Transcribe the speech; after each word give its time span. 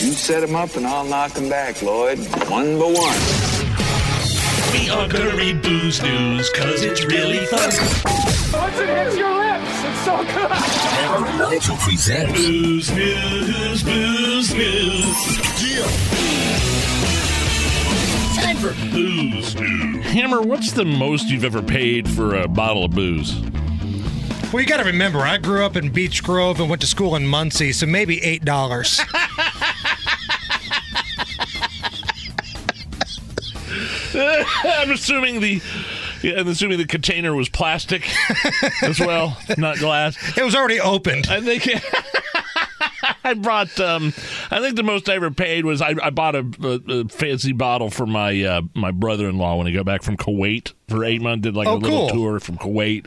You 0.00 0.12
set 0.12 0.40
them 0.40 0.56
up 0.56 0.76
and 0.76 0.86
I'll 0.86 1.04
knock 1.04 1.32
them 1.32 1.50
back, 1.50 1.82
Lloyd. 1.82 2.18
One 2.48 2.78
by 2.78 2.86
one. 2.86 3.20
We 4.72 4.88
are 4.88 5.06
gonna 5.06 5.36
read 5.36 5.60
Booze 5.60 6.02
News, 6.02 6.48
cause 6.50 6.82
it's 6.82 7.04
really 7.04 7.44
fun. 7.44 7.70
Once 8.58 8.78
it 8.78 8.88
hits 8.88 9.16
your 9.18 9.30
lips, 9.34 9.84
it's 9.84 10.04
so 10.06 10.16
good. 10.16 10.50
Hammer 10.50 11.26
and 11.26 11.38
Nigel 11.38 11.76
present 11.76 12.34
Booze 12.34 12.90
News, 12.92 13.82
Booze 13.82 14.54
News. 14.54 15.36
Time 18.36 18.56
for 18.56 18.72
Booze 18.90 19.54
News. 19.54 20.04
Hammer, 20.04 20.40
what's 20.40 20.72
the 20.72 20.86
most 20.86 21.28
you've 21.28 21.44
ever 21.44 21.60
paid 21.60 22.08
for 22.08 22.36
a 22.36 22.48
bottle 22.48 22.84
of 22.86 22.92
booze? 22.92 23.38
Well, 24.50 24.62
you 24.62 24.66
got 24.66 24.78
to 24.78 24.84
remember, 24.84 25.20
I 25.20 25.36
grew 25.36 25.64
up 25.64 25.76
in 25.76 25.90
Beech 25.90 26.24
Grove 26.24 26.58
and 26.58 26.70
went 26.70 26.80
to 26.80 26.88
school 26.88 27.14
in 27.16 27.26
Muncie, 27.26 27.72
so 27.72 27.84
maybe 27.86 28.22
eight 28.24 28.46
dollars. 28.46 29.00
I'm 34.64 34.90
assuming 34.90 35.40
the 35.40 35.60
yeah, 36.22 36.40
I'm 36.40 36.48
assuming 36.48 36.78
the 36.78 36.86
container 36.86 37.34
was 37.34 37.48
plastic 37.48 38.08
as 38.82 39.00
well, 39.00 39.38
not 39.56 39.78
glass. 39.78 40.16
it 40.36 40.42
was 40.44 40.54
already 40.54 40.80
opened. 40.80 41.26
I 41.28 41.40
think 41.40 41.66
I 43.24 43.34
brought. 43.34 43.78
Um, 43.80 44.12
I 44.50 44.60
think 44.60 44.76
the 44.76 44.82
most 44.82 45.08
I 45.08 45.14
ever 45.14 45.30
paid 45.30 45.64
was 45.64 45.80
I, 45.82 45.94
I 46.02 46.10
bought 46.10 46.34
a, 46.34 46.46
a, 46.62 47.00
a 47.00 47.08
fancy 47.08 47.52
bottle 47.52 47.90
for 47.90 48.06
my 48.06 48.42
uh, 48.42 48.62
my 48.74 48.90
brother-in-law 48.90 49.56
when 49.56 49.66
he 49.66 49.72
got 49.72 49.84
back 49.84 50.02
from 50.02 50.16
Kuwait 50.16 50.72
for 50.88 51.04
eight 51.04 51.20
months. 51.22 51.42
Did 51.42 51.54
like 51.56 51.68
Oh, 51.68 51.76
a 51.76 51.78
little 51.78 52.08
cool. 52.08 52.10
tour 52.10 52.40
from 52.40 52.58
Kuwait. 52.58 53.06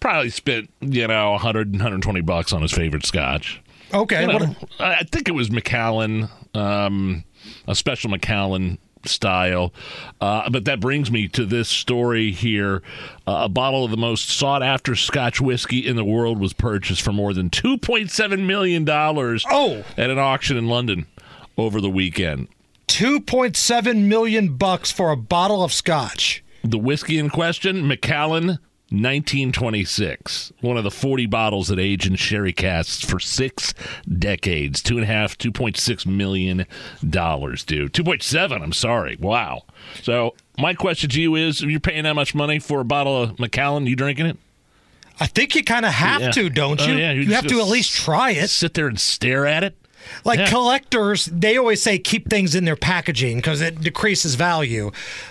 Probably 0.00 0.30
spent 0.30 0.70
you 0.80 1.06
know 1.06 1.32
100 1.32 1.72
120 1.72 2.20
bucks 2.22 2.52
on 2.52 2.62
his 2.62 2.72
favorite 2.72 3.04
scotch. 3.06 3.60
Okay, 3.94 4.20
You 4.22 4.26
know, 4.38 4.56
I 4.80 4.94
I 4.96 5.02
think 5.04 5.28
it 5.28 5.32
was 5.32 5.50
Macallan, 5.50 6.28
um, 6.54 7.24
a 7.66 7.74
special 7.74 8.10
Macallan 8.10 8.78
style. 9.08 9.72
Uh, 10.20 10.48
but 10.50 10.64
that 10.66 10.80
brings 10.80 11.10
me 11.10 11.28
to 11.28 11.44
this 11.44 11.68
story 11.68 12.30
here. 12.32 12.82
Uh, 13.26 13.42
a 13.44 13.48
bottle 13.48 13.84
of 13.84 13.90
the 13.90 13.96
most 13.96 14.28
sought 14.28 14.62
after 14.62 14.94
Scotch 14.94 15.40
whiskey 15.40 15.86
in 15.86 15.96
the 15.96 16.04
world 16.04 16.38
was 16.38 16.52
purchased 16.52 17.02
for 17.02 17.12
more 17.12 17.32
than 17.34 17.50
$2.7 17.50 18.46
million 18.46 18.88
Oh. 18.88 19.84
at 19.96 20.10
an 20.10 20.18
auction 20.18 20.56
in 20.56 20.66
London 20.68 21.06
over 21.56 21.80
the 21.80 21.90
weekend. 21.90 22.48
two 22.86 23.20
point 23.20 23.56
seven 23.56 24.08
million 24.08 24.56
bucks 24.56 24.90
for 24.90 25.10
a 25.10 25.16
bottle 25.16 25.62
of 25.62 25.72
scotch. 25.72 26.42
The 26.64 26.78
whiskey 26.78 27.18
in 27.18 27.30
question, 27.30 27.86
Macallan. 27.86 28.58
1926, 28.90 30.52
one 30.60 30.76
of 30.76 30.84
the 30.84 30.90
40 30.90 31.26
bottles 31.26 31.68
that 31.68 31.78
age 31.78 32.06
in 32.06 32.16
sherry 32.16 32.52
casks 32.52 33.04
for 33.04 33.18
six 33.20 33.74
decades. 34.18 34.82
Two 34.82 34.94
and 34.96 35.04
a 35.04 35.06
half, 35.06 35.36
$2.6 35.38 36.06
million, 36.06 36.58
dude. 37.00 37.12
2.7, 37.12 38.62
I'm 38.62 38.72
sorry. 38.72 39.16
Wow. 39.20 39.62
So, 40.02 40.34
my 40.58 40.74
question 40.74 41.10
to 41.10 41.20
you 41.20 41.34
is 41.36 41.62
if 41.62 41.70
you're 41.70 41.80
paying 41.80 42.04
that 42.04 42.14
much 42.14 42.34
money 42.34 42.58
for 42.58 42.80
a 42.80 42.84
bottle 42.84 43.22
of 43.22 43.38
Macallan, 43.38 43.86
you 43.86 43.96
drinking 43.96 44.26
it? 44.26 44.36
I 45.20 45.26
think 45.26 45.54
you 45.54 45.64
kind 45.64 45.84
of 45.84 45.92
have 45.92 46.20
Yeah. 46.20 46.30
to, 46.32 46.48
don't 46.50 46.80
Oh, 46.80 46.86
you? 46.86 46.96
yeah, 46.96 47.12
you 47.12 47.22
you 47.22 47.34
have 47.34 47.46
to 47.48 47.60
at 47.60 47.66
least 47.68 47.92
try 47.94 48.30
it. 48.30 48.48
Sit 48.50 48.74
there 48.74 48.86
and 48.88 48.98
stare 49.00 49.46
at 49.46 49.64
it? 49.64 49.76
Like 50.24 50.38
Yeah. 50.40 50.50
collectors, 50.50 51.26
they 51.26 51.56
always 51.56 51.82
say 51.82 51.98
keep 51.98 52.28
things 52.28 52.54
in 52.54 52.64
their 52.64 52.76
packaging 52.76 53.38
because 53.38 53.60
it 53.60 53.80
decreases 53.80 54.34
value. 54.34 54.90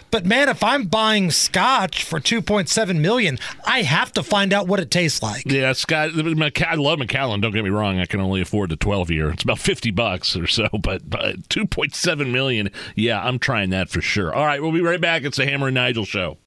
But 0.10 0.26
man, 0.26 0.48
if 0.48 0.64
I'm 0.64 0.86
buying 0.86 1.32
scotch 1.32 2.04
for 2.04 2.20
2.7 2.20 3.00
million, 3.02 3.38
I 3.66 3.82
have 3.82 4.14
to 4.14 4.24
find 4.24 4.54
out 4.54 4.68
what 4.68 4.80
it 4.80 4.90
tastes 4.90 5.22
like. 5.22 5.44
Yeah, 5.46 5.74
Scott. 5.74 6.12
I 6.16 6.76
love 6.76 7.00
Macallan. 7.00 7.42
Don't 7.42 7.52
get 7.54 7.64
me 7.64 7.70
wrong. 7.70 8.00
I 8.00 8.06
can 8.06 8.22
only 8.22 8.42
afford 8.42 8.70
the 8.70 8.78
twelve 8.78 9.12
year. 9.12 9.30
It's 9.32 9.44
about 9.44 9.60
fifty 9.60 9.92
bucks 9.92 10.36
or 10.38 10.48
so, 10.48 10.70
but, 10.82 11.10
but 11.10 11.50
two 11.50 11.66
point 11.66 11.94
seven 11.94 12.32
million. 12.32 12.70
Yeah, 12.96 13.22
I'm 13.22 13.38
trying 13.40 13.70
that 13.72 13.90
for 13.90 14.02
sure. 14.02 14.34
All 14.34 14.46
right, 14.46 14.62
we'll 14.62 14.72
be 14.72 14.82
right 14.82 15.02
back. 15.02 15.24
It's 15.24 15.38
the 15.38 15.46
Hammer 15.46 15.68
and 15.68 15.76
Nigel 15.76 16.06
show. 16.06 16.38